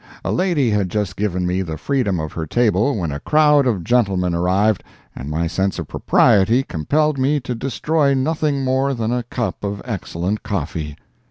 [0.25, 3.83] A lady had just given me the freedom of her table when a crowd of
[3.83, 4.83] gentlemen arrived
[5.15, 9.79] and my sense of propriety compelled me to destroy nothing more than a cup of
[9.85, 10.95] excellent coffee.